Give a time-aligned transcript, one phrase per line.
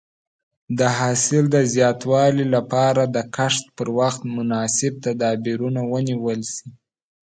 [0.77, 6.67] د حاصل د زیاتوالي لپاره د کښت پر وخت مناسب تدابیر ونیول شي.